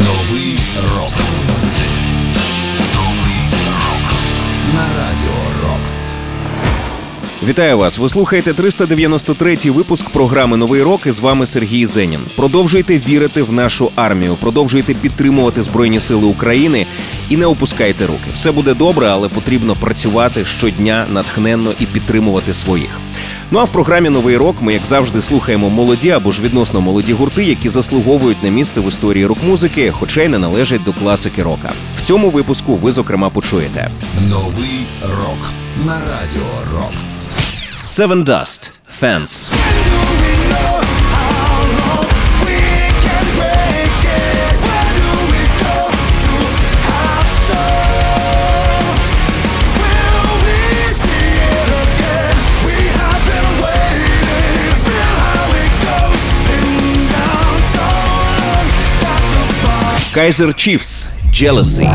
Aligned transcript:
Новий 0.00 0.58
рок. 0.96 1.12
На 4.74 4.86
радіо 4.96 5.68
Рокс. 5.68 6.10
Вітаю 7.48 7.78
вас! 7.78 7.98
Ви 7.98 8.08
слухаєте 8.08 8.52
393-й 8.52 9.70
випуск 9.70 10.08
програми 10.08 10.56
Новий 10.56 10.82
рок. 10.82 11.06
І 11.06 11.10
з 11.10 11.18
вами 11.18 11.46
Сергій 11.46 11.86
Зенін. 11.86 12.20
Продовжуйте 12.36 12.98
вірити 12.98 13.42
в 13.42 13.52
нашу 13.52 13.90
армію, 13.96 14.36
продовжуйте 14.40 14.94
підтримувати 14.94 15.62
Збройні 15.62 16.00
Сили 16.00 16.26
України 16.26 16.86
і 17.28 17.36
не 17.36 17.46
опускайте 17.46 18.06
руки. 18.06 18.30
Все 18.34 18.52
буде 18.52 18.74
добре, 18.74 19.06
але 19.06 19.28
потрібно 19.28 19.74
працювати 19.74 20.44
щодня 20.44 21.06
натхненно 21.12 21.72
і 21.80 21.86
підтримувати 21.86 22.54
своїх. 22.54 23.00
Ну 23.52 23.58
а 23.58 23.64
в 23.64 23.68
програмі 23.72 24.08
Новий 24.10 24.36
рок 24.36 24.56
ми, 24.60 24.72
як 24.72 24.86
завжди, 24.86 25.22
слухаємо 25.22 25.70
молоді 25.70 26.10
або 26.10 26.30
ж 26.30 26.42
відносно 26.42 26.80
молоді 26.80 27.12
гурти, 27.12 27.44
які 27.44 27.68
заслуговують 27.68 28.42
на 28.42 28.48
місце 28.48 28.80
в 28.80 28.88
історії 28.88 29.26
рок-музики, 29.26 29.92
хоча 29.98 30.22
й 30.22 30.28
не 30.28 30.38
належать 30.38 30.84
до 30.84 30.92
класики 30.92 31.42
рока. 31.42 31.72
В 31.98 32.02
цьому 32.02 32.30
випуску 32.30 32.76
ви 32.76 32.92
зокрема 32.92 33.30
почуєте 33.30 33.90
Новий 34.28 34.86
рок. 35.02 35.50
На 35.86 35.94
радіо 35.94 36.74
Рокс. 36.74 37.22
Seven 37.86 38.24
Dust 38.24 38.78
Fans. 39.02 39.52
Kaiser 60.12 60.52
Chiefs 60.52 61.16
Jealousy. 61.30 61.86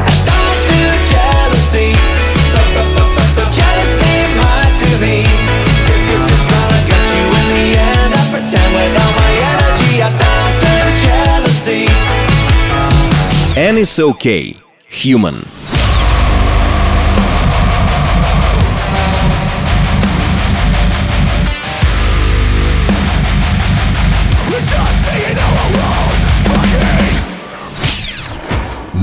And 13.58 13.78
it's 13.78 14.00
okay. 14.00 14.56
Human. 14.88 15.36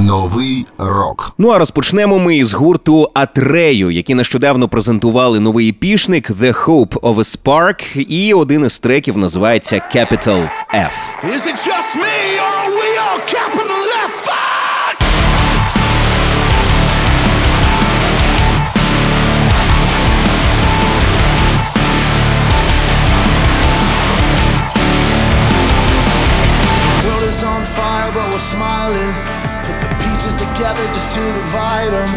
Новий 0.06 0.67
рок. 0.78 1.34
Ну 1.39 1.48
а 1.48 1.58
розпочнемо 1.58 2.19
ми 2.19 2.36
із 2.36 2.55
гурту 2.55 3.11
Атрею, 3.14 3.91
які 3.91 4.14
нещодавно 4.14 4.69
презентували 4.69 5.41
новий 5.41 5.69
епішник 5.69 6.31
The 6.31 6.64
Hope 6.64 7.00
of 7.00 7.14
a 7.14 7.36
Spark, 7.39 7.98
і 7.98 8.34
один 8.34 8.64
із 8.64 8.78
треків 8.78 9.19
називається 9.19 9.77
Capital 9.95 10.48
F. 10.75 10.92
Is 11.25 11.47
it 11.47 11.56
just 11.69 11.97
me 11.97 12.19
or 12.45 12.53
are 12.62 12.73
we 12.80 12.89
all 13.05 13.20
capital 13.36 13.83
F? 14.06 14.14
Fuck! 14.27 14.98
World 27.05 27.23
is 27.33 27.42
on 27.42 27.64
fire, 27.64 28.11
but 28.12 28.27
we're 28.33 28.39
smiling. 28.55 29.52
Put 29.62 29.78
the 29.78 29.91
pieces 30.02 30.34
together 30.34 30.82
just 30.91 31.14
to 31.14 31.22
divide 31.22 31.92
them. 31.94 32.10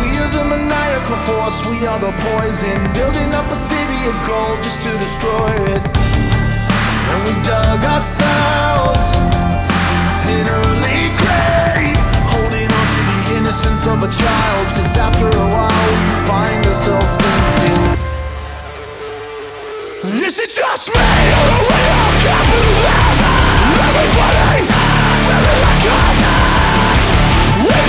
We 0.00 0.08
are 0.16 0.30
the 0.32 0.44
maniacal 0.48 1.16
force, 1.28 1.64
we 1.68 1.86
are 1.86 2.00
the 2.00 2.12
poison. 2.32 2.76
Building 2.96 3.34
up 3.36 3.52
a 3.52 3.56
city 3.56 4.00
of 4.08 4.16
gold 4.26 4.62
just 4.64 4.80
to 4.82 4.90
destroy 4.96 5.52
it. 5.68 5.82
And 7.12 7.18
we 7.28 7.32
dug 7.44 7.84
ourselves 7.84 9.04
an 10.32 10.48
early 10.48 11.12
grave, 11.20 12.00
holding 12.32 12.72
on 12.72 12.86
to 12.94 13.00
the 13.12 13.20
innocence 13.36 13.86
of 13.86 14.02
a 14.02 14.08
child. 14.08 14.66
Cause 14.72 14.96
after 14.96 15.28
a 15.28 15.46
while, 15.52 15.88
we 15.92 16.08
find 16.24 16.64
ourselves 16.66 17.20
thinking, 17.20 18.00
Is 20.24 20.38
it 20.40 20.50
just 20.50 20.88
me, 20.88 20.96
or 20.96 21.46
are 21.52 21.64
we 21.68 21.80
all 22.00 22.14
capital 22.24 22.80
F? 22.88 23.20
Everybody 23.76 24.86
feeling 25.26 25.60
like 25.62 25.84
a 25.84 25.96
We've 25.96 26.45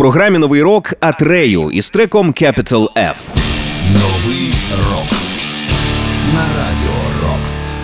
програмі 0.00 0.38
Новий 0.38 0.62
рок 0.62 0.94
Атрею 1.00 1.70
із 1.70 1.90
треком 1.90 2.28
Capital 2.28 2.88
F. 2.96 3.14
Новий 3.92 4.52
рок. 4.90 5.18
На 6.34 6.42
радіо 6.42 7.00
Рокс. 7.22 7.79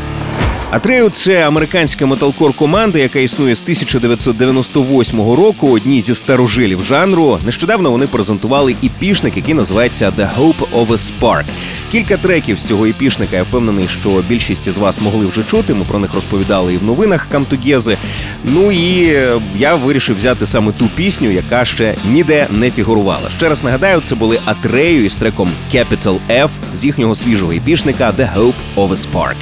Атрею 0.71 1.11
це 1.11 1.47
американська 1.47 2.07
металкор 2.07 2.53
команда, 2.53 2.99
яка 2.99 3.19
існує 3.19 3.55
з 3.55 3.63
1998 3.63 5.19
року. 5.19 5.71
Одні 5.71 6.03
зі 6.03 6.15
старожилів 6.15 6.83
жанру. 6.83 7.39
Нещодавно 7.45 7.91
вони 7.91 8.07
презентували 8.07 8.77
епішник, 8.85 9.37
який 9.37 9.55
називається 9.55 10.13
The 10.19 10.29
Hope 10.39 10.69
of 10.75 10.87
a 10.87 11.11
Spark. 11.21 11.45
Кілька 11.93 12.17
треків 12.17 12.59
з 12.59 12.63
цього 12.63 12.87
епішника. 12.87 13.37
Я 13.37 13.43
впевнений, 13.43 13.89
що 13.89 14.23
більшість 14.29 14.67
із 14.67 14.79
вас 14.79 15.01
могли 15.01 15.27
вже 15.27 15.43
чути. 15.43 15.75
Ми 15.75 15.85
про 15.85 15.99
них 15.99 16.15
розповідали 16.15 16.75
і 16.75 16.77
в 16.77 16.85
новинах 16.85 17.27
Камтугези. 17.33 17.97
Ну 18.45 18.73
і 18.73 19.19
я 19.57 19.75
вирішив 19.75 20.17
взяти 20.17 20.47
саме 20.47 20.73
ту 20.73 20.89
пісню, 20.97 21.31
яка 21.31 21.65
ще 21.65 21.95
ніде 22.11 22.47
не 22.51 22.71
фігурувала. 22.71 23.31
Ще 23.31 23.49
раз 23.49 23.65
нагадаю, 23.65 24.01
це 24.01 24.15
були 24.15 24.39
Атрею 24.45 25.05
із 25.05 25.17
треком 25.17 25.51
Capital 25.75 26.19
F 26.31 26.51
з 26.75 26.85
їхнього 26.85 27.15
свіжого 27.15 27.53
епішника 27.53 28.15
The 28.19 28.39
Hope 28.39 28.55
of 28.77 28.89
a 28.89 28.97
Spark. 28.97 29.37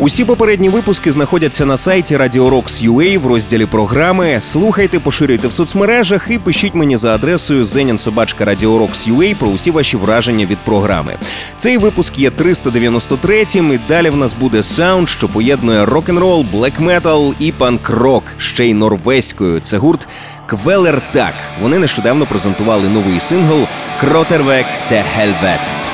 Усі 0.00 0.24
попередні 0.24 0.68
випуски 0.68 1.12
знаходяться 1.12 1.66
на 1.66 1.76
сайті 1.76 2.16
Radio 2.16 2.48
Rocks 2.48 2.88
UA 2.90 3.18
в 3.18 3.26
розділі 3.26 3.66
програми. 3.66 4.36
Слухайте, 4.40 5.00
поширюйте 5.00 5.48
в 5.48 5.52
соцмережах 5.52 6.26
і 6.30 6.38
пишіть 6.38 6.74
мені 6.74 6.96
за 6.96 7.14
адресою 7.14 7.64
zeninsobachka.radio.rocks.ua 7.64 9.34
про 9.34 9.48
усі 9.48 9.70
ваші 9.70 9.96
враження 9.96 10.46
від 10.46 10.58
програми. 10.58 11.18
Цей 11.58 11.78
випуск 11.78 12.18
є 12.18 12.30
393-м, 12.30 13.72
і 13.72 13.80
далі 13.88 14.10
в 14.10 14.16
нас 14.16 14.34
буде 14.34 14.62
саунд, 14.62 15.08
що 15.08 15.28
поєднує 15.28 15.84
рок-н-рол, 15.84 16.46
блек-метал 16.52 17.34
і 17.38 17.52
панк-рок, 17.52 18.24
ще 18.36 18.66
й 18.66 18.74
норвезькою. 18.74 19.60
Це 19.60 19.78
гурт 19.78 20.08
Квелертак. 20.46 21.34
Вони 21.62 21.78
нещодавно 21.78 22.26
презентували 22.26 22.88
новий 22.88 23.20
сингл 23.20 23.66
Кротервек 24.00 24.66
те 24.88 25.04
Хельвет. 25.16 25.89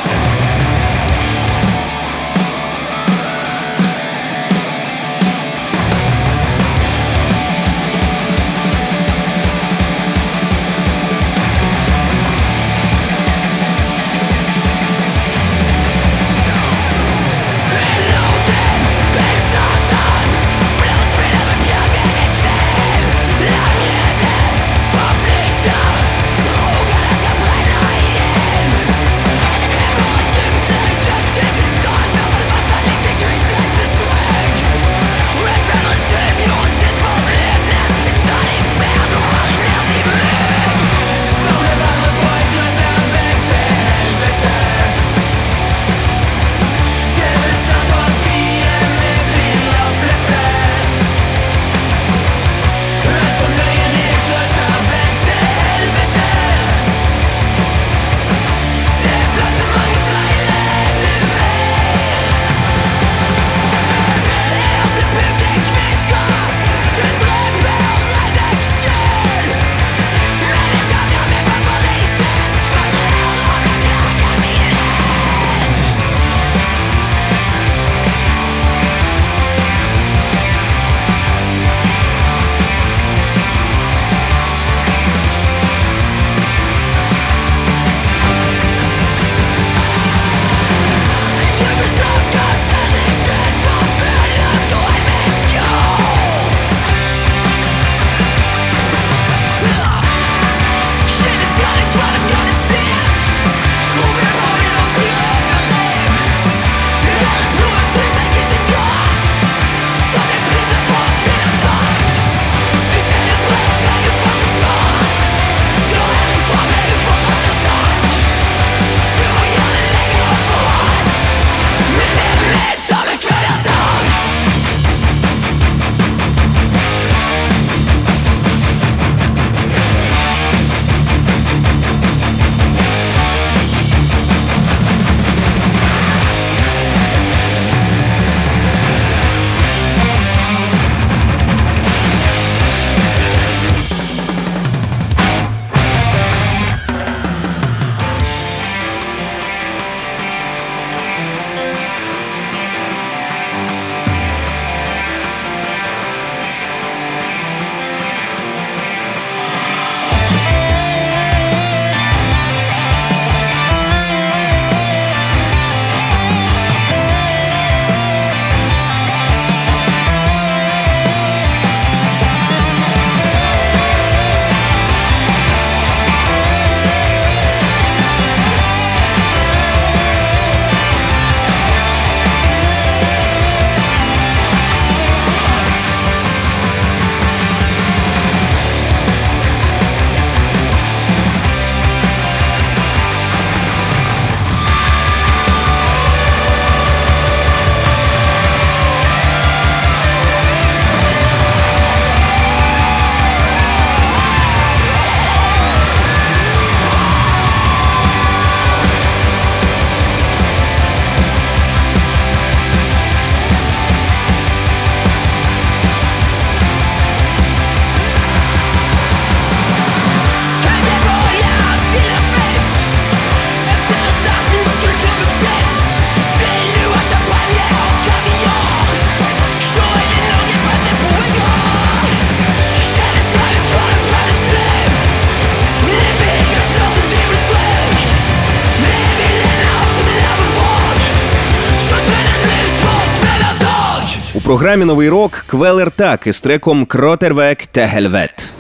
Програмі 244.47 244.85
новий 244.85 245.09
рок 245.09 245.45
Kvelertak 245.47 246.27
із 246.27 246.41
треком 246.41 246.87
Krøterveg 246.87 247.67
Te 247.67 247.84
Helvete. 247.84 248.51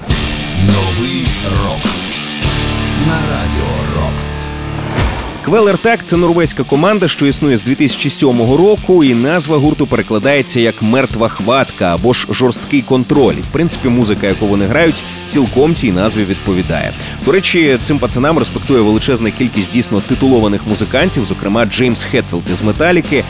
Новий 0.66 1.26
рок 1.62 1.84
на 3.06 3.14
радіо 3.14 3.65
Рокс. 5.46 5.56
Kvelertak 5.56 6.00
це 6.04 6.16
норвезька 6.16 6.62
команда, 6.62 7.08
що 7.08 7.26
існує 7.26 7.56
з 7.56 7.62
2007 7.62 8.38
року, 8.38 9.04
і 9.04 9.14
назва 9.14 9.56
гурту 9.56 9.86
перекладається 9.86 10.60
як 10.60 10.82
мертва 10.82 11.28
хватка 11.28 11.94
або 11.94 12.12
ж 12.12 12.26
жорсткий 12.30 12.82
контроль. 12.82 13.34
І, 13.34 13.40
в 13.40 13.46
принципі, 13.52 13.88
музика, 13.88 14.26
яку 14.26 14.46
вони 14.46 14.66
грають, 14.66 15.02
цілком 15.28 15.74
цій 15.74 15.92
назві 15.92 16.24
відповідає. 16.24 16.92
До 17.24 17.32
речі, 17.32 17.78
цим 17.82 17.98
пацанам 17.98 18.38
респектує 18.38 18.80
величезна 18.80 19.30
кількість 19.30 19.72
дійсно 19.72 20.00
титулованих 20.00 20.66
музикантів, 20.66 21.24
зокрема 21.24 21.66
Джеймс 21.66 22.04
Хетфілд 22.04 22.42
із 22.52 22.62
Металіки. 22.62 23.24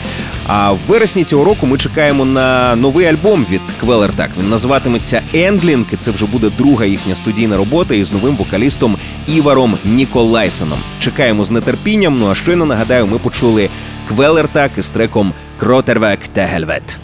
А 0.47 0.71
в 0.71 0.79
вересні 0.87 1.23
цього 1.23 1.43
року 1.43 1.65
ми 1.65 1.77
чекаємо 1.77 2.25
на 2.25 2.75
новий 2.75 3.05
альбом 3.05 3.45
від 3.51 3.61
Квелер 3.79 4.11
Він 4.39 4.49
називатиметься 4.49 5.21
Ендлінг. 5.33 5.85
Це 5.97 6.11
вже 6.11 6.25
буде 6.25 6.49
друга 6.57 6.85
їхня 6.85 7.15
студійна 7.15 7.57
робота 7.57 7.95
із 7.95 8.11
новим 8.11 8.35
вокалістом 8.35 8.97
Іваром 9.27 9.77
Ніколайсоном. 9.85 10.79
Чекаємо 10.99 11.43
з 11.43 11.61
нетерпінням. 11.61 12.06
Ну 12.09 12.29
а 12.29 12.35
щойно 12.35 12.65
нагадаю, 12.65 13.07
ми 13.07 13.17
почули 13.17 13.69
Квелертак 14.07 14.71
із 14.77 14.89
треком 14.89 15.33
Кротервек 15.59 16.19
Тегельвет. 16.33 16.99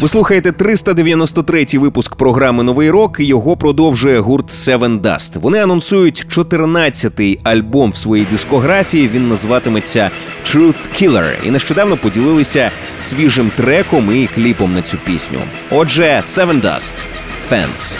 Ви 0.00 0.08
слухаєте 0.08 0.50
393-й 0.50 1.78
випуск 1.78 2.14
програми 2.16 2.62
Новий 2.62 2.90
рок. 2.90 3.20
Його 3.20 3.56
продовжує 3.56 4.20
гурт 4.20 4.48
Seven 4.48 5.00
Dust. 5.00 5.40
Вони 5.40 5.58
анонсують 5.58 6.26
14-й 6.28 7.38
альбом 7.42 7.90
в 7.90 7.96
своїй 7.96 8.24
дискографії. 8.24 9.08
Він 9.08 9.28
називатиметься 9.28 10.10
Truth 10.44 11.02
Killer. 11.02 11.46
і 11.46 11.50
нещодавно 11.50 11.96
поділилися 11.96 12.70
свіжим 12.98 13.50
треком 13.56 14.16
і 14.16 14.26
кліпом 14.26 14.74
на 14.74 14.82
цю 14.82 14.98
пісню. 14.98 15.38
Отже, 15.70 16.20
Seven 16.24 16.62
Dust– 16.62 17.04
Fans. 17.50 17.98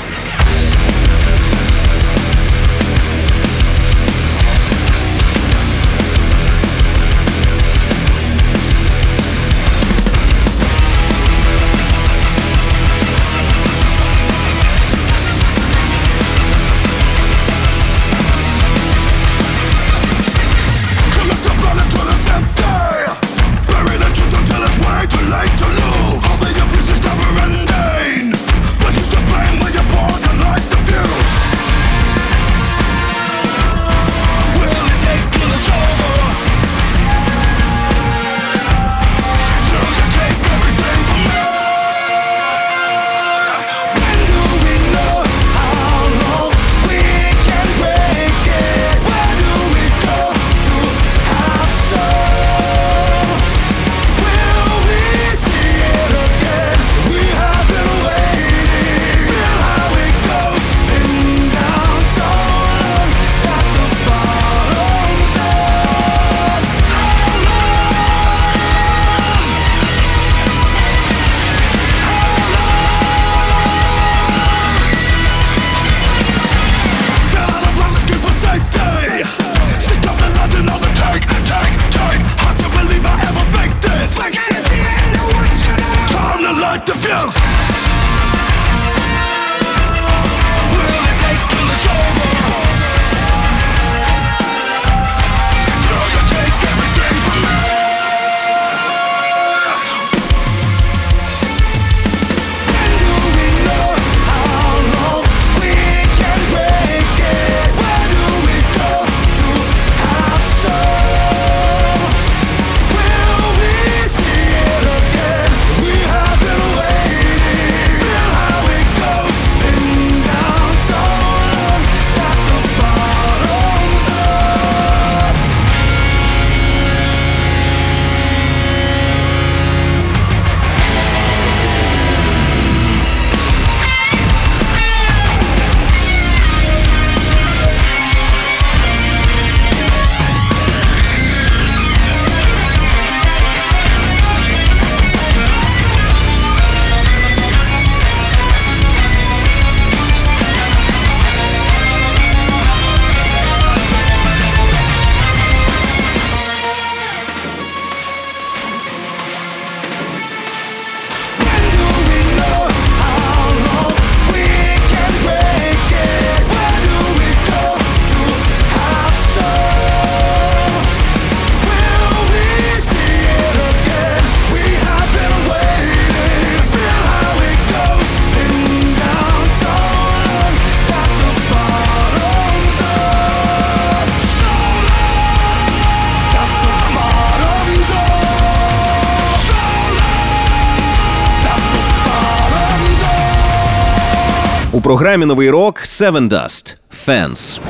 Програмі 194.96 195.26
новий 195.26 195.50
рок 195.50 195.80
Seven 195.80 196.28
Dust. 196.28 196.76
Fans. 197.06 197.60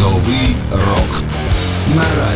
Новий 0.00 0.56
рок 0.70 1.24
на 1.96 2.02
радіо. 2.02 2.33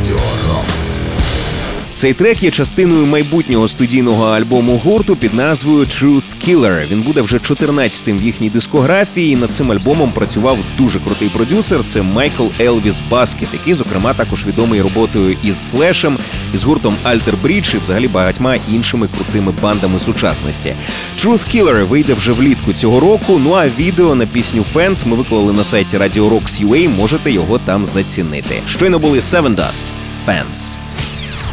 Цей 1.98 2.14
трек 2.14 2.42
є 2.42 2.50
частиною 2.50 3.06
майбутнього 3.06 3.68
студійного 3.68 4.24
альбому 4.26 4.80
гурту 4.84 5.16
під 5.16 5.34
назвою 5.34 5.84
Truth 5.84 6.22
Killer. 6.46 6.86
Він 6.90 7.02
буде 7.02 7.20
вже 7.20 7.36
14-тим 7.36 8.18
в 8.18 8.22
їхній 8.22 8.50
дискографії. 8.50 9.32
і 9.32 9.36
Над 9.36 9.52
цим 9.52 9.72
альбомом 9.72 10.12
працював 10.12 10.58
дуже 10.78 11.00
крутий 11.00 11.28
продюсер. 11.28 11.84
Це 11.84 12.02
Майкл 12.02 12.44
Елвіс 12.60 13.02
Баскет, 13.10 13.48
який, 13.52 13.74
зокрема, 13.74 14.14
також 14.14 14.46
відомий 14.46 14.82
роботою 14.82 15.36
із 15.44 15.70
Слешем, 15.70 16.18
із 16.54 16.64
гуртом 16.64 16.96
Alter 17.04 17.34
Bridge 17.44 17.74
і 17.74 17.78
взагалі 17.78 18.08
багатьма 18.08 18.56
іншими 18.72 19.08
крутими 19.16 19.52
бандами 19.62 19.98
сучасності. 19.98 20.74
Truth 21.18 21.56
Killer 21.56 21.84
вийде 21.84 22.14
вже 22.14 22.32
влітку 22.32 22.72
цього 22.72 23.00
року. 23.00 23.40
Ну 23.44 23.52
а 23.52 23.68
відео 23.78 24.14
на 24.14 24.26
пісню 24.26 24.64
Fans 24.74 25.08
ми 25.08 25.16
виклали 25.16 25.52
на 25.52 25.64
сайті 25.64 25.98
Radio 25.98 26.30
Rocks 26.30 26.66
UA, 26.66 26.88
Можете 26.96 27.30
його 27.30 27.58
там 27.58 27.86
зацінити. 27.86 28.62
Щойно 28.66 28.98
були 28.98 29.18
Seven 29.18 29.56
Dust. 29.56 29.84
Fans. 30.26 30.76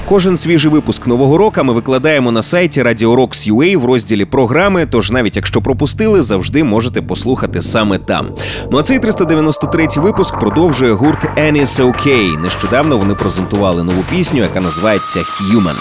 Кожен 0.10 0.38
свіжий 0.38 0.72
випуск 0.72 1.08
нового 1.08 1.38
року 1.38 1.64
ми 1.64 1.74
викладаємо 1.74 2.32
на 2.32 2.42
сайті 2.42 2.84
Radio 2.84 3.16
Rocks 3.16 3.54
UA 3.54 3.78
в 3.78 3.86
розділі 3.86 4.26
програми. 4.26 4.88
Тож 4.92 5.12
навіть 5.12 5.36
якщо 5.36 5.62
пропустили, 5.62 6.22
завжди 6.22 6.64
можете 6.64 7.02
послухати 7.02 7.62
саме 7.62 7.98
там. 7.98 8.30
Ну 8.72 8.78
а 8.78 8.84
цей 8.84 9.00
393-й 9.00 10.00
випуск 10.00 10.40
продовжує 10.40 10.94
гурт 10.94 11.26
Annie's 11.38 11.82
OK. 11.82 12.38
Нещодавно 12.42 12.98
вони 12.98 13.16
презентували 13.16 13.84
нову 13.84 14.04
пісню, 14.12 14.42
яка 14.42 14.62
називається 14.62 15.20
Human. 15.20 15.76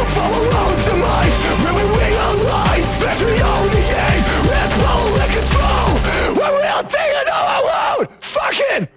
Our 0.00 0.32
own 0.32 0.76
demise, 0.84 1.36
where 1.60 1.74
we 1.74 1.84
realize 1.84 2.88
that 3.04 3.18
we 3.20 3.36
only 3.36 3.84
aim 4.08 4.22
at 4.60 4.70
power 4.80 5.12
and 5.20 5.32
control, 5.36 5.92
where 6.40 6.52
we 6.56 6.64
are 6.72 6.84
taking 6.88 7.28
our 7.28 7.62
own 7.92 8.06
fucking 8.20 8.88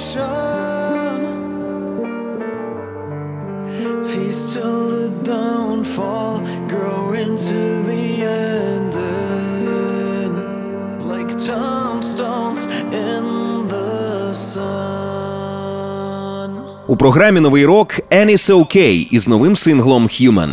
temptation 0.00 1.20
Feast 4.06 4.54
till 4.54 4.88
the 4.90 5.08
downfall 5.24 6.40
Grow 6.68 7.12
into 7.12 7.82
the 7.84 8.22
ending 8.24 9.12
Like 11.06 11.30
tombstones 11.38 12.66
in 12.92 13.68
the 13.68 14.34
sun 14.34 14.70
У 16.88 16.96
програмі 16.96 17.40
Новий 17.40 17.64
рок 17.64 18.00
Annie's 18.10 18.50
OK 18.50 18.76
із 19.10 19.28
новим 19.28 19.56
синглом 19.56 20.06
Human. 20.06 20.50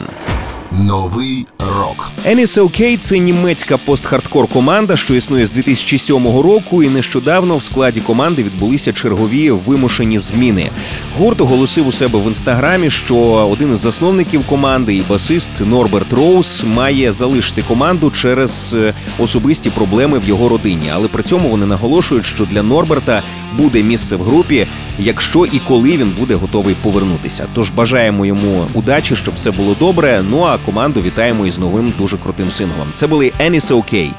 Новий 0.72 1.48
рок. 1.68 2.12
Annie's 2.28 2.62
OK– 2.62 2.98
це 3.00 3.18
німецька 3.18 3.78
постхардкор 3.78 4.48
команда, 4.48 4.96
що 4.96 5.16
існує 5.16 5.48
з 5.48 5.52
2007 5.52 6.28
року, 6.28 6.84
і 6.84 6.90
нещодавно 6.90 7.58
в 7.58 7.64
складі 7.64 8.02
команди 8.02 8.44
відбулися 8.44 8.94
чергові 8.94 9.52
вимушені 9.52 10.20
зміни. 10.20 10.70
Гурт 11.18 11.42
оголосив 11.42 11.88
у 11.88 11.92
себе 11.92 12.20
в 12.20 12.28
інстаграмі, 12.28 12.90
що 12.90 13.18
один 13.52 13.74
із 13.74 13.80
засновників 13.80 14.48
команди 14.48 14.96
і 14.96 15.02
басист 15.02 15.52
Норберт 15.60 16.14
Роуз 16.14 16.64
має 16.68 17.12
залишити 17.12 17.64
команду 17.68 18.12
через 18.12 18.74
е, 18.74 18.94
особисті 19.20 19.70
проблеми 19.70 20.20
в 20.20 20.28
його 20.28 20.50
родині. 20.50 20.92
Але 20.94 21.08
при 21.08 21.24
цьому 21.24 21.50
вони 21.50 21.66
наголошують, 21.66 22.26
що 22.26 22.46
для 22.46 22.64
Норберта 22.64 23.22
буде 23.58 23.84
місце 23.84 24.16
в 24.16 24.24
групі, 24.24 24.68
якщо 25.00 25.46
і 25.46 25.60
коли 25.68 25.98
він 25.98 26.12
буде 26.20 26.36
готовий 26.36 26.76
повернутися. 26.82 27.46
Тож 27.54 27.72
бажаємо 27.72 28.26
йому 28.26 28.66
удачі, 28.74 29.16
щоб 29.16 29.34
все 29.36 29.52
було 29.52 29.76
добре. 29.80 30.24
Ну 30.30 30.44
а 30.44 30.58
команду 30.58 31.02
вітаємо 31.02 31.46
із 31.46 31.57
новим 31.58 31.94
дуже 31.98 32.18
крутим 32.18 32.52
синглом. 32.52 32.88
Це 32.94 33.08
були 33.08 33.32
Annie's 33.40 33.72
OK. 33.72 34.12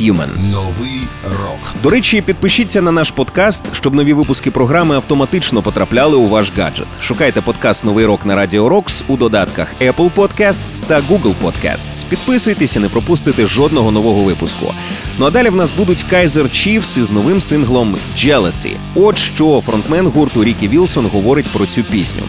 Human. 0.00 0.50
Новий 0.52 1.00
рок. 1.24 1.74
До 1.82 1.90
речі, 1.90 2.20
підпишіться 2.20 2.82
на 2.82 2.92
наш 2.92 3.10
подкаст, 3.10 3.64
щоб 3.72 3.94
нові 3.94 4.12
випуски 4.12 4.50
програми 4.50 4.94
автоматично 4.96 5.62
потрапляли 5.62 6.16
у 6.16 6.28
ваш 6.28 6.52
гаджет. 6.56 6.86
Шукайте 7.00 7.40
подкаст 7.40 7.84
Новий 7.84 8.06
рок 8.06 8.26
на 8.26 8.34
Радіо 8.34 8.68
Рокс 8.68 9.04
у 9.08 9.16
додатках 9.16 9.68
Apple 9.80 10.10
Podcasts 10.16 10.86
та 10.86 11.00
Google 11.00 11.34
Podcasts. 11.42 12.06
Підписуйтесь 12.08 12.76
і 12.76 12.78
не 12.78 12.88
пропустите 12.88 13.46
жодного 13.46 13.90
нового 13.90 14.24
випуску. 14.24 14.74
Ну 15.18 15.26
а 15.26 15.30
далі 15.30 15.48
в 15.48 15.56
нас 15.56 15.72
будуть 15.72 16.04
Kaiser 16.12 16.44
Chiefs 16.44 16.98
із 16.98 17.10
новим 17.10 17.40
синглом 17.40 17.96
Jealousy. 18.16 18.70
От 18.94 19.18
що 19.18 19.60
фронтмен 19.60 20.06
гурту 20.06 20.44
Рікі 20.44 20.68
Вілсон 20.68 21.06
говорить 21.06 21.48
про 21.48 21.66
цю 21.66 21.82
пісню. 21.82 22.22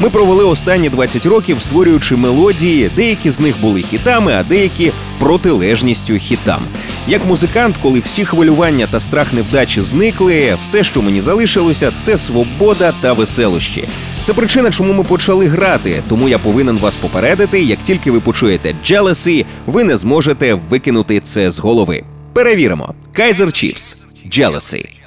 Ми 0.00 0.10
провели 0.10 0.44
останні 0.44 0.90
20 0.90 1.26
років, 1.26 1.62
створюючи 1.62 2.16
мелодії. 2.16 2.90
Деякі 2.96 3.30
з 3.30 3.40
них 3.40 3.60
були 3.60 3.82
хітами, 3.82 4.32
а 4.32 4.42
деякі 4.42 4.92
протилежністю 5.20 6.14
хітам. 6.14 6.62
Як 7.08 7.26
музикант, 7.26 7.76
коли 7.82 7.98
всі 7.98 8.24
хвилювання 8.24 8.86
та 8.90 9.00
страх 9.00 9.32
невдачі 9.32 9.80
зникли, 9.80 10.56
все, 10.62 10.84
що 10.84 11.02
мені 11.02 11.20
залишилося, 11.20 11.92
це 11.96 12.18
свобода 12.18 12.92
та 13.00 13.12
веселощі. 13.12 13.84
Це 14.24 14.32
причина, 14.32 14.70
чому 14.70 14.92
ми 14.92 15.04
почали 15.04 15.46
грати. 15.46 16.02
Тому 16.08 16.28
я 16.28 16.38
повинен 16.38 16.78
вас 16.78 16.96
попередити. 16.96 17.62
Як 17.62 17.78
тільки 17.82 18.10
ви 18.10 18.20
почуєте 18.20 18.74
Jealousy, 18.84 19.44
ви 19.66 19.84
не 19.84 19.96
зможете 19.96 20.54
викинути 20.54 21.20
це 21.20 21.50
з 21.50 21.58
голови. 21.58 22.04
Перевіримо. 22.32 22.94
Kaiser 23.18 23.46
Chiefs. 23.46 24.06
Jealousy. 24.26 24.99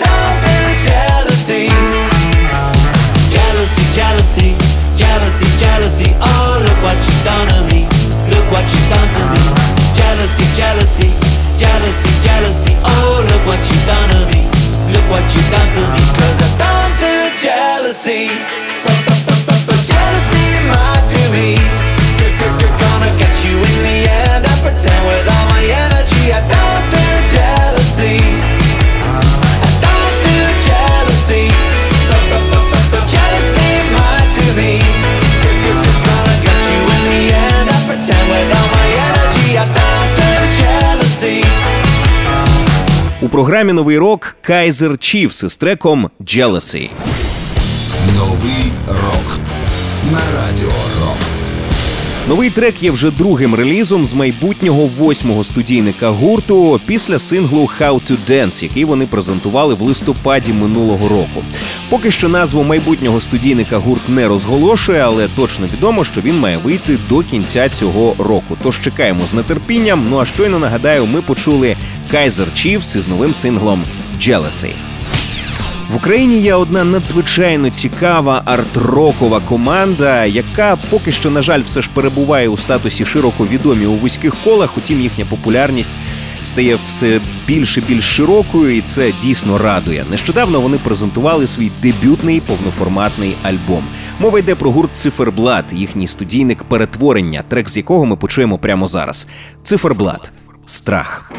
Energy. 0.00 0.90
I 0.90 1.24
jealousy. 1.24 1.68
Jealousy, 3.30 3.84
jealousy, 3.94 4.56
jealousy, 4.96 5.46
jealousy. 5.58 6.16
Oh, 6.20 6.62
look 6.64 6.78
what 6.82 6.96
you've 6.96 7.24
done 7.24 7.48
to 7.48 7.60
me. 7.70 7.86
Look 8.30 8.46
what 8.50 8.64
you've 8.72 8.88
done 8.90 9.08
to 9.08 9.22
me. 9.32 9.42
Jealousy, 9.94 10.44
jealousy, 10.56 11.08
jealousy, 11.58 12.10
jealousy. 12.24 12.76
Oh, 12.84 13.24
look 13.28 13.46
what 13.46 13.58
you've 13.58 13.86
done 13.86 14.08
to 14.10 14.20
me. 14.32 14.42
Look 14.92 15.06
what 15.10 15.24
you've 15.34 15.50
done 15.50 15.70
to 15.72 15.80
me. 15.94 16.03
Програмі 43.34 43.72
Новий 43.72 43.98
рок 43.98 44.36
Kaiser 44.48 44.90
Chiefs 44.90 45.44
із 45.44 45.56
треком 45.56 46.10
Jealousy. 46.20 46.90
Новий 48.16 48.72
рок. 48.88 49.43
Новий 52.28 52.50
трек 52.50 52.82
є 52.82 52.90
вже 52.90 53.10
другим 53.10 53.54
релізом 53.54 54.06
з 54.06 54.14
майбутнього 54.14 54.86
восьмого 54.98 55.44
студійника 55.44 56.08
гурту 56.08 56.80
після 56.86 57.18
синглу 57.18 57.70
How 57.80 58.00
to 58.10 58.16
Dance, 58.30 58.62
який 58.62 58.84
вони 58.84 59.06
презентували 59.06 59.74
в 59.74 59.82
листопаді 59.82 60.52
минулого 60.52 61.08
року. 61.08 61.42
Поки 61.88 62.10
що 62.10 62.28
назву 62.28 62.62
майбутнього 62.62 63.20
студійника 63.20 63.78
гурт 63.78 64.08
не 64.08 64.28
розголошує, 64.28 65.00
але 65.00 65.28
точно 65.36 65.66
відомо, 65.72 66.04
що 66.04 66.20
він 66.20 66.38
має 66.38 66.56
вийти 66.56 66.98
до 67.08 67.22
кінця 67.22 67.68
цього 67.68 68.14
року. 68.18 68.56
Тож 68.62 68.80
чекаємо 68.80 69.26
з 69.26 69.42
нетерпінням. 69.42 70.06
Ну 70.10 70.18
а 70.18 70.24
щойно 70.24 70.58
нагадаю, 70.58 71.06
ми 71.06 71.22
почули 71.22 71.76
Kaiser 72.14 72.46
Chiefs 72.56 72.98
із 72.98 73.08
новим 73.08 73.34
синглом 73.34 73.84
Jealousy. 74.20 74.70
В 75.94 75.96
Україні 75.96 76.40
є 76.40 76.54
одна 76.54 76.84
надзвичайно 76.84 77.70
цікава 77.70 78.42
арт-рокова 78.46 79.40
команда, 79.48 80.24
яка 80.24 80.76
поки 80.90 81.12
що, 81.12 81.30
на 81.30 81.42
жаль, 81.42 81.60
все 81.66 81.82
ж 81.82 81.90
перебуває 81.94 82.48
у 82.48 82.56
статусі 82.56 83.04
широко 83.04 83.46
відомі 83.46 83.86
у 83.86 83.92
вузьких 83.92 84.34
колах. 84.44 84.78
Утім, 84.78 85.00
їхня 85.00 85.24
популярність 85.24 85.92
стає 86.42 86.78
все 86.88 87.20
більш 87.46 87.78
і 87.78 87.80
більш 87.80 88.04
широкою, 88.04 88.76
і 88.76 88.80
це 88.80 89.12
дійсно 89.22 89.58
радує. 89.58 90.04
Нещодавно 90.10 90.60
вони 90.60 90.76
презентували 90.76 91.46
свій 91.46 91.70
дебютний 91.82 92.40
повноформатний 92.40 93.34
альбом. 93.42 93.84
Мова 94.20 94.38
йде 94.38 94.54
про 94.54 94.70
гурт 94.70 94.96
Циферблат, 94.96 95.72
їхній 95.72 96.06
студійник 96.06 96.64
перетворення, 96.64 97.44
трек 97.48 97.68
з 97.68 97.76
якого 97.76 98.04
ми 98.04 98.16
почуємо 98.16 98.58
прямо 98.58 98.86
зараз. 98.86 99.26
Циферблат. 99.62 100.32
Страх. 100.66 101.32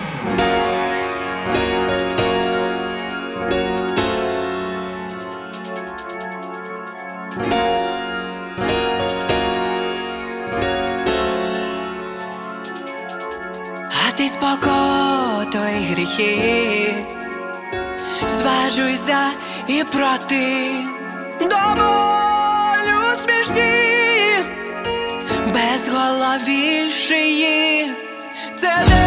Ти 14.16 14.30
й 15.68 15.94
гріхи, 15.94 16.94
зважуйся 18.28 19.18
і 19.68 19.84
проти. 19.84 20.72
До 21.40 21.76
болю 21.76 23.02
смішні, 23.18 24.46
без 25.54 25.90
голові 25.90 26.92
це 28.56 28.70
детектив, 28.88 29.05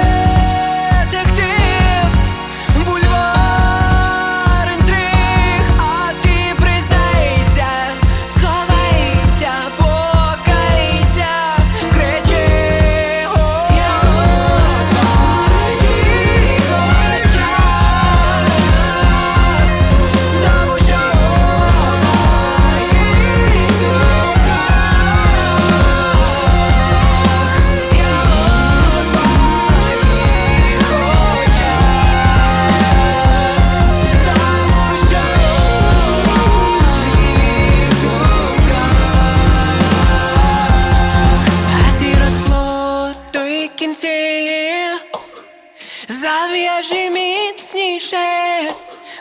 a 46.38 46.48
wierzy 46.48 47.10
mi 47.10 47.54
cnisze. 47.56 48.16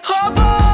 O 0.10 0.32
Boże. 0.32 0.67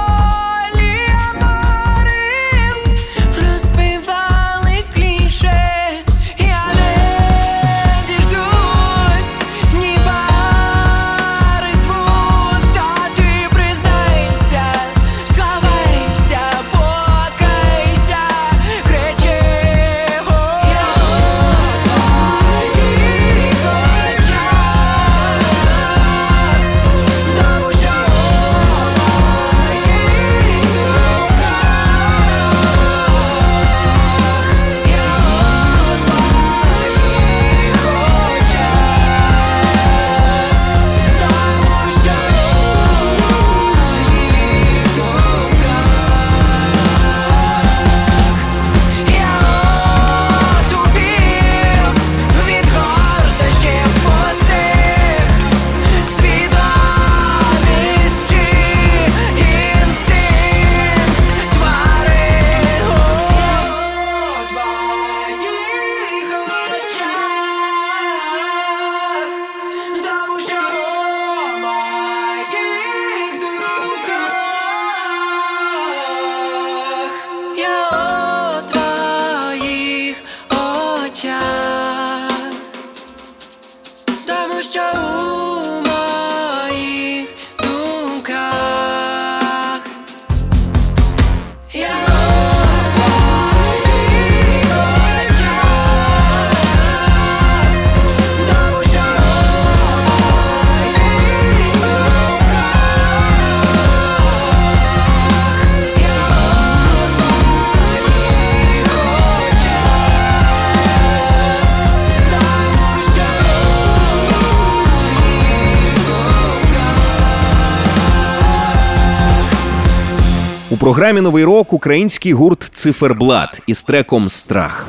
Програмі 120.83 121.21
Новий 121.21 121.43
рок 121.43 121.73
український 121.73 122.33
гурт 122.33 122.69
Циферблат 122.73 123.61
із 123.67 123.83
треком 123.83 124.29
Страх. 124.29 124.87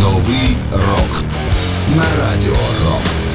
Новий 0.00 0.56
рок 0.72 1.24
на 1.96 2.04
радіо 2.22 2.56
Рокс. 2.84 3.32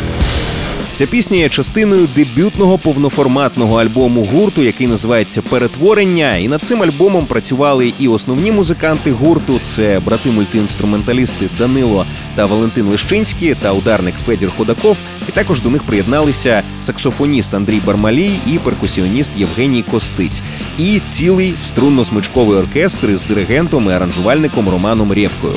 Ця 0.98 1.06
пісня 1.06 1.38
є 1.38 1.50
частиною 1.50 2.08
дебютного 2.16 2.78
повноформатного 2.78 3.82
альбому 3.82 4.26
гурту, 4.26 4.62
який 4.62 4.88
називається 4.88 5.42
Перетворення. 5.42 6.38
І 6.38 6.48
над 6.48 6.62
цим 6.62 6.84
альбомом 6.84 7.26
працювали 7.26 7.94
і 8.00 8.08
основні 8.08 8.52
музиканти 8.52 9.12
гурту 9.12 9.60
це 9.60 10.02
брати 10.06 10.30
мультиінструменталісти 10.30 11.50
Данило 11.58 12.06
та 12.36 12.46
Валентин 12.46 12.86
Лещинський 12.86 13.56
та 13.56 13.74
ударник 13.74 14.16
Федір 14.26 14.52
Ходаков. 14.58 14.98
І 15.30 15.32
також 15.32 15.62
до 15.62 15.70
них 15.70 15.84
приєдналися 15.84 16.64
саксофоніст 16.82 17.54
Андрій 17.54 17.82
Бармалій 17.86 18.32
і 18.48 18.58
перкусіоніст 18.58 19.32
Євгеній 19.38 19.84
Костиць, 19.84 20.42
і 20.78 21.02
цілий 21.08 21.54
струнно-смичковий 21.64 22.58
оркестр 22.58 23.08
із 23.08 23.24
диригентом 23.24 23.90
і 23.90 23.94
аранжувальником 23.94 24.70
Романом 24.70 25.14
Рєвкою. 25.14 25.54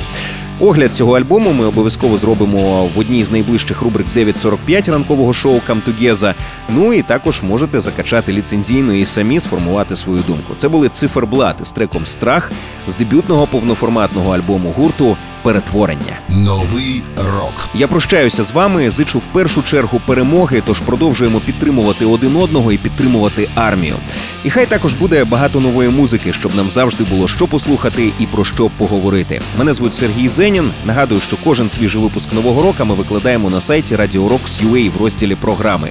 Огляд 0.61 0.95
цього 0.95 1.17
альбому 1.17 1.53
ми 1.53 1.67
обов'язково 1.67 2.17
зробимо 2.17 2.85
в 2.95 2.99
одній 2.99 3.25
з 3.25 3.33
найближчих 3.33 3.83
рубрик 3.83 4.07
9.45 4.17 4.91
ранкового 4.91 5.33
шоу 5.33 5.61
Камтугеза. 5.67 6.35
Ну 6.69 6.93
і 6.93 7.03
також 7.03 7.43
можете 7.43 7.81
закачати 7.81 8.33
ліцензійно 8.33 8.95
і 8.95 9.05
самі 9.05 9.41
сформувати 9.41 9.97
свою 9.97 10.23
думку. 10.27 10.55
Це 10.57 10.69
були 10.69 10.89
циферблати 10.89 11.65
з 11.65 11.73
треком 11.73 12.07
Страх 12.07 12.53
з 12.89 12.97
дебютного 12.97 13.47
повноформатного 13.47 14.35
альбому 14.35 14.75
гурту 14.77 15.17
Перетворення. 15.43 16.19
Новий 16.29 17.03
рок. 17.17 17.71
Я 17.75 17.89
прощаюся 17.89 18.43
з 18.43 18.51
вами. 18.51 18.91
Зичу 18.91 19.19
в 19.19 19.27
першу 19.27 19.63
чергу 19.63 20.01
перемоги. 20.07 20.63
Тож 20.67 20.81
продовжуємо 20.81 21.41
підтримувати 21.41 22.05
один 22.07 22.37
одного 22.37 22.73
і 22.73 22.79
підтримувати 22.79 23.49
армію. 23.55 23.95
І 24.45 24.51
хай 24.51 24.67
також 24.67 24.95
буде 24.95 25.25
багато 25.25 25.61
нової 25.61 25.89
музики, 25.89 26.33
щоб 26.33 26.55
нам 26.55 26.71
завжди 26.71 27.05
було 27.05 27.29
що 27.29 27.47
послухати 27.47 28.13
і 28.21 28.27
про 28.27 28.45
що 28.45 28.71
поговорити. 28.77 29.41
Мене 29.59 29.75
звуть 29.75 29.95
Сергій 29.95 30.29
Зенін. 30.29 30.71
Нагадую, 30.87 31.21
що 31.21 31.37
кожен 31.45 31.71
свіжий 31.71 32.03
випуск 32.03 32.33
нового 32.33 32.63
року 32.63 32.85
ми 32.85 32.95
викладаємо 32.95 33.51
на 33.51 33.61
сайті 33.61 33.97
Radio 33.97 34.29
Rocks.ua 34.29 34.91
в 34.91 35.03
розділі 35.03 35.35
програми. 35.35 35.89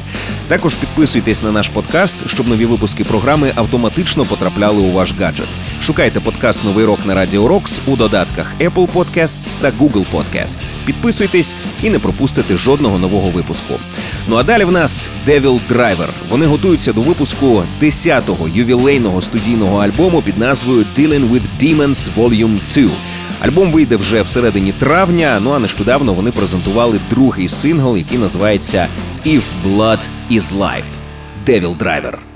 Також 0.48 0.76
підписуйтесь 0.76 1.44
на 1.44 1.52
наш 1.52 1.70
подкаст, 1.70 2.18
щоб 2.26 2.48
нові 2.48 2.66
випуски 2.66 3.04
програми 3.04 3.52
автоматично 3.56 4.26
потрапляли 4.26 4.82
у 4.82 4.92
ваш 4.92 5.14
гаджет. 5.20 5.48
Шукайте 5.82 6.20
подкаст 6.20 6.64
Новий 6.64 6.86
рок 6.86 7.00
на 7.06 7.16
Radio 7.16 7.48
Rocks 7.48 7.80
у 7.88 7.96
додатках 7.96 8.54
Apple 8.60 8.88
Podcasts 8.94 9.58
та 9.62 9.72
Google 9.72 10.06
Podcasts. 10.14 10.80
Підписуйтесь 10.86 11.56
і 11.84 11.90
не 11.90 12.00
пропустите 12.00 12.56
жодного 12.56 13.00
нового 13.00 13.30
випуску. 13.30 13.74
Ну 14.28 14.36
а 14.36 14.44
далі 14.44 14.64
в 14.64 14.72
нас 14.72 15.10
Devil 15.28 15.60
Driver. 15.72 16.08
Вони 16.30 16.46
готуються 16.46 16.94
до 16.94 17.02
випуску 17.02 17.64
10-го 17.82 18.39
ювілейного 18.48 19.22
студійного 19.22 19.78
альбому 19.78 20.22
під 20.22 20.38
назвою 20.38 20.86
Dealing 20.98 21.30
with 21.30 21.42
Demons 21.64 22.10
Volume 22.18 22.84
2. 22.84 22.92
Альбом 23.42 23.72
вийде 23.72 23.96
вже 23.96 24.22
всередині 24.22 24.72
травня. 24.72 25.40
Ну 25.44 25.52
а 25.52 25.60
нещодавно 25.60 26.14
вони 26.14 26.32
презентували 26.32 27.00
другий 27.10 27.48
сингл, 27.48 27.98
який 27.98 28.18
називається 28.18 28.88
If 29.26 29.42
Blood 29.66 30.08
is 30.32 30.42
Life. 30.42 30.84
Devil 31.48 31.78
Driver. 31.78 32.29